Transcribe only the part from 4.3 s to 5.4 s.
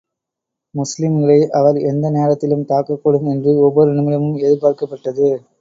எதிர்பார்க்கப்பட்டது.